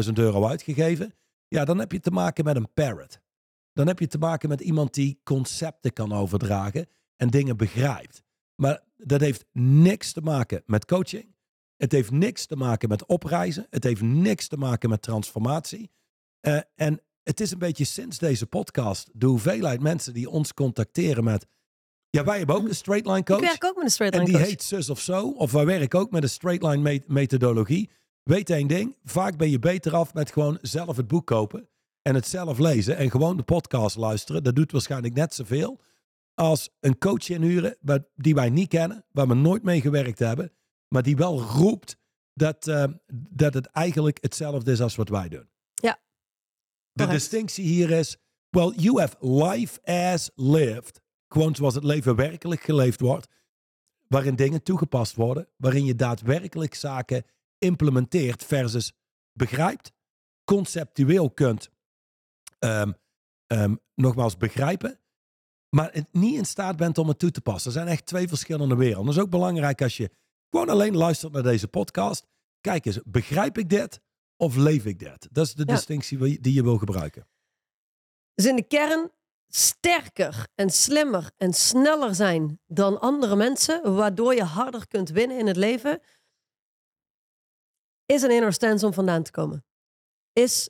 [0.06, 1.14] 20.000 euro uitgegeven.
[1.48, 3.20] Ja, dan heb je te maken met een parrot.
[3.74, 8.24] Dan heb je te maken met iemand die concepten kan overdragen en dingen begrijpt.
[8.56, 11.36] Maar dat heeft niks te maken met coaching.
[11.76, 13.68] Het heeft niks te maken met opreizen.
[13.70, 15.92] Het heeft niks te maken met transformatie.
[16.40, 21.24] Eh, en het is een beetje sinds deze podcast de hoeveelheid mensen die ons contacteren
[21.24, 21.48] met.
[22.10, 23.38] Ja, wij hebben ook een straight line coach.
[23.40, 24.52] Ik werk ook met een straight En line die coach.
[24.58, 25.30] heet zus of zo.
[25.30, 27.90] Of wij werken ook met een straight line me- methodologie.
[28.24, 28.96] Weet één ding.
[29.04, 31.70] Vaak ben je beter af met gewoon zelf het boek kopen.
[32.02, 32.98] En het zelf lezen.
[32.98, 34.44] En gewoon de podcast luisteren.
[34.44, 35.80] Dat doet waarschijnlijk net zoveel.
[36.34, 37.78] Als een coach inhuren.
[38.16, 39.06] Die wij niet kennen.
[39.12, 40.52] Waar we nooit mee gewerkt hebben.
[40.88, 41.98] Maar die wel roept
[42.34, 42.84] dat, eh,
[43.30, 45.50] dat het eigenlijk hetzelfde is als wat wij doen.
[45.74, 46.00] Ja.
[47.06, 48.18] De distinctie hier is.
[48.50, 51.02] Well, you have life as lived.
[51.28, 53.28] Gewoon zoals het leven werkelijk geleefd wordt
[54.10, 57.24] waarin dingen toegepast worden, waarin je daadwerkelijk zaken
[57.58, 58.94] implementeert versus
[59.34, 59.92] begrijpt,
[60.44, 61.70] conceptueel kunt,
[62.60, 62.92] ehm,
[63.48, 65.00] ehm, nogmaals begrijpen,
[65.70, 67.72] maar het niet in staat bent om het toe te passen.
[67.72, 69.06] Er zijn echt twee verschillende werelden.
[69.06, 70.12] Dat is ook belangrijk als je
[70.50, 72.28] gewoon alleen luistert naar deze podcast.
[72.62, 74.02] Kijk eens, begrijp ik dit
[74.40, 75.28] of leef ik dit?
[75.32, 75.74] Dat is de Ja.
[75.74, 77.28] distinctie die je- wil gebruiken.
[78.34, 79.12] Dus in de kern
[79.48, 85.48] sterker en slimmer en sneller zijn dan andere mensen, waardoor je harder kunt winnen in
[85.48, 86.02] het leven,
[88.06, 89.66] is een inner stance om vandaan te komen.
[90.34, 90.70] Is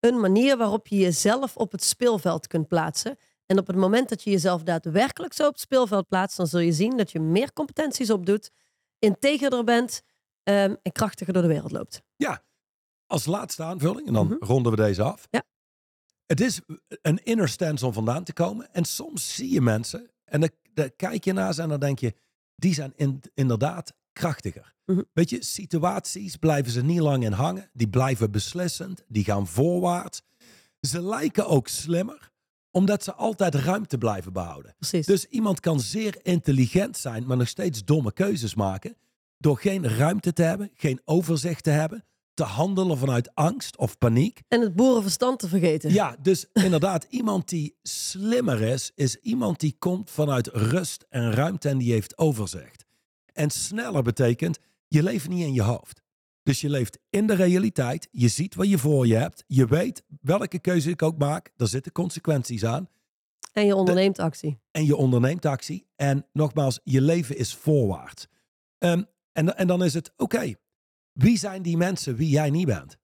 [0.00, 3.16] een manier waarop je jezelf op het speelveld kunt plaatsen.
[3.46, 6.60] En op het moment dat je jezelf daadwerkelijk zo op het speelveld plaatst, dan zul
[6.60, 8.50] je zien dat je meer competenties opdoet,
[8.98, 10.02] integerder bent
[10.42, 12.02] ehm, en krachtiger door de wereld loopt.
[13.06, 14.44] Als laatste aanvulling, en dan Mhm.
[14.44, 15.26] ronden we deze af.
[15.30, 15.42] Ja.
[16.26, 16.60] Het is
[17.02, 18.74] een inner stance om vandaan te komen.
[18.74, 21.98] En soms zie je mensen, en dan, dan kijk je naar ze en dan denk
[21.98, 22.14] je,
[22.56, 24.74] die zijn in- inderdaad krachtiger.
[24.86, 25.02] Mhm.
[25.12, 27.70] Weet je, situaties blijven ze niet lang in hangen.
[27.72, 30.22] Die blijven beslissend, die gaan voorwaarts.
[30.80, 32.32] Ze lijken ook slimmer,
[32.76, 34.74] Omdat ze altijd ruimte blijven behouden.
[34.78, 35.06] Precies.
[35.06, 38.96] Dus iemand kan zeer intelligent zijn, maar nog steeds domme keuzes maken.
[39.38, 44.42] Door geen ruimte te hebben, geen overzicht te hebben, te handelen vanuit angst of paniek.
[44.48, 45.92] en het boerenverstand te vergeten.
[45.92, 51.68] Ja, dus inderdaad, iemand die slimmer is, is iemand die komt vanuit rust en ruimte
[51.68, 52.84] en die heeft overzicht.
[53.32, 56.02] En sneller betekent, je leeft niet in je hoofd.
[56.42, 60.04] Dus je leeft in de realiteit, je ziet wat je voor je hebt, je weet
[60.20, 62.88] welke keuze ik ook maak, daar zitten consequenties aan.
[63.52, 64.60] En je onderneemt actie.
[64.70, 65.86] En je onderneemt actie.
[65.96, 68.26] En nogmaals, je leven is voorwaarts.
[68.78, 70.54] Ehm, en, en dan is het, oké,
[71.14, 72.96] wie zijn die mensen wie jij niet bent?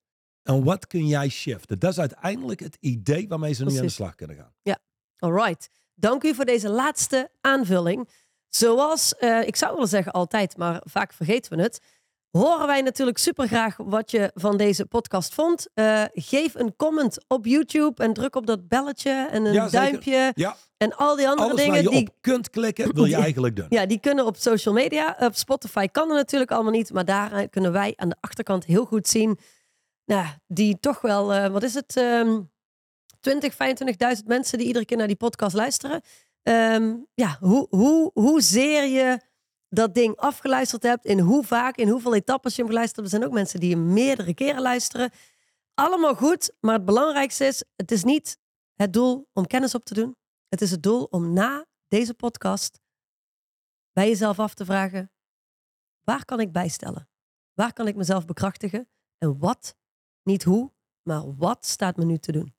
[0.43, 1.79] En wat kun jij shiften?
[1.79, 4.53] Dat is uiteindelijk het idee waarmee ze nu aan de slag kunnen gaan.
[5.19, 5.69] Alright.
[5.95, 8.09] Dank u voor deze laatste aanvulling.
[8.49, 11.81] Zoals, eh, ik zou willen zeggen altijd, maar vaak vergeten we het.
[12.31, 15.67] Horen wij natuurlijk super graag wat je van deze podcast vond.
[15.75, 20.33] Eh, geef een comment op YouTube en druk op dat belletje en een Ja, duimpje.
[20.35, 23.57] Ja, En al die andere alles dingen je die, op kunt klikken, wil je eigenlijk
[23.57, 23.67] doen.
[23.69, 25.17] ja, die kunnen op social media.
[25.19, 26.93] Op Spotify kan er natuurlijk allemaal niet.
[26.93, 29.39] Maar daar eh, kunnen wij aan de achterkant heel goed zien.
[30.05, 31.97] Nou, die toch wel, eh, wat is het?
[31.97, 32.41] ehm
[33.21, 36.01] 20, 25.000 mensen die iedere keer naar die podcast luisteren.
[36.43, 39.21] Ehm, ja, hoe, hoe, hoezeer je
[39.71, 41.05] dat ding afgeluisterd hebt.
[41.05, 43.13] In hoe vaak, in hoeveel etappes je hem geluisterd hebt.
[43.13, 45.11] Er zijn ook mensen die hem meerdere keren luisteren.
[45.75, 48.39] Allemaal goed, maar het belangrijkste is: het is niet
[48.75, 50.17] het doel om kennis op te doen.
[50.49, 52.81] Het is het doel om na deze podcast
[53.93, 55.13] bij jezelf af te vragen:
[56.05, 57.09] waar kan ik bijstellen?
[57.55, 58.89] Waar kan ik mezelf bekrachtigen?
[59.19, 59.77] En wat,
[60.23, 62.55] niet hoe, maar wat staat me nu te doen?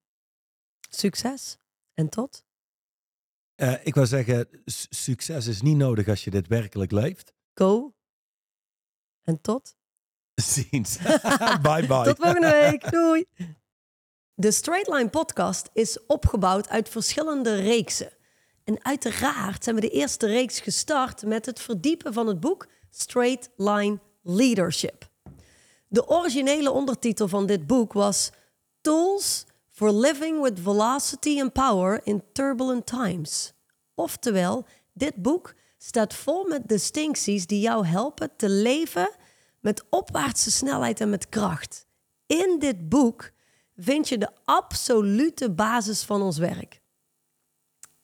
[0.89, 1.58] Succes
[1.93, 2.43] en tot.
[3.62, 4.47] Eh, ik wil zeggen,
[4.89, 7.34] succes is niet nodig als je dit werkelijk leeft.
[7.54, 7.93] Go
[9.24, 9.76] en tot.
[10.54, 10.97] Ziens.
[11.67, 12.04] bye bye.
[12.04, 12.91] Tot volgende week.
[12.91, 13.26] Doei.
[14.34, 18.12] De Straight Line podcast is opgebouwd uit verschillende reeksen.
[18.63, 23.50] En uiteraard zijn we de eerste reeks gestart met het verdiepen van het boek Straight
[23.56, 25.10] Line Leadership.
[25.88, 28.32] De originele ondertitel van dit boek was
[28.82, 29.45] Tools
[29.82, 33.54] for Living with Velocity and Power in Turbulent Times.
[33.96, 39.10] Oftewel, dit boek staat vol met distincties die jou helpen te leven
[39.60, 41.86] met opwaartse snelheid en met kracht.
[42.26, 43.32] In dit boek
[43.76, 46.82] vind je de absolute basis van ons werk.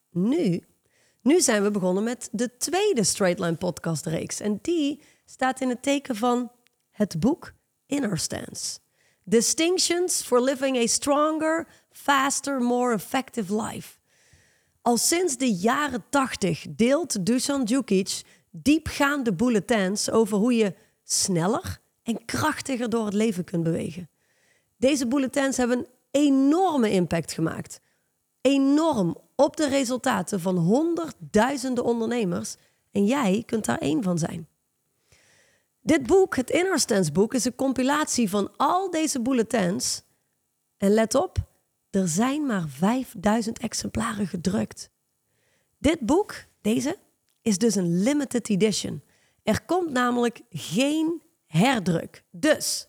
[0.10, 0.64] Nu,
[1.22, 4.40] nu zijn we begonnen met de tweede Straight Line podcast reeks.
[4.40, 6.52] En die staat in het teken van
[6.92, 7.54] het boek
[7.86, 8.80] Inner Stance.
[9.30, 13.98] Distinctions for living a stronger, faster, more effective life.
[14.82, 22.26] Al sinds de jaren 80 deelt Dusan Djukic diepgaande bulletins over hoe je sneller en
[22.26, 24.10] krachtiger door het leven kunt bewegen.
[24.78, 27.80] Deze bulletins hebben een enorme impact gemaakt.
[28.42, 32.56] Enorm op de resultaten van honderdduizenden ondernemers.
[32.92, 34.48] En jij kunt daar één van zijn.
[35.88, 40.02] Dit boek, het Inner Stance boek, is een compilatie van al deze bulletins.
[40.78, 41.38] En let op,
[41.90, 44.90] er zijn maar 5000 exemplaren gedrukt.
[45.78, 46.98] Dit boek, deze,
[47.42, 49.04] is dus een limited edition.
[49.44, 52.24] Er komt namelijk geen herdruk.
[52.32, 52.88] Dus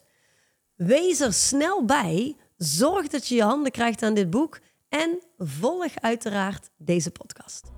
[0.74, 2.36] wees er snel bij.
[2.56, 4.60] Zorg dat je je handen krijgt aan dit boek.
[4.88, 7.77] En volg uiteraard deze podcast.